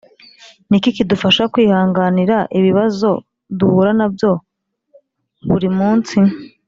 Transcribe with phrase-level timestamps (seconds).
[0.69, 3.09] Ni iki kidufasha kwihanganira ibibazo
[3.57, 4.31] duhura na byo
[5.47, 6.17] buri munsi